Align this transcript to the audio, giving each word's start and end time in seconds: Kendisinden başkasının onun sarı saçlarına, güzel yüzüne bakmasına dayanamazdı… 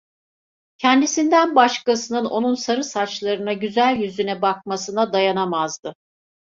Kendisinden 0.77 1.55
başkasının 1.55 2.25
onun 2.25 2.55
sarı 2.55 2.83
saçlarına, 2.83 3.53
güzel 3.53 3.95
yüzüne 3.95 4.41
bakmasına 4.41 5.13
dayanamazdı… 5.13 5.95